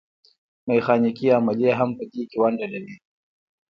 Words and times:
میخانیکي 0.67 1.27
عملیې 1.37 1.71
هم 1.79 1.89
په 1.97 2.03
دې 2.11 2.21
کې 2.29 2.37
ونډه 2.41 2.67
لري. 2.73 2.95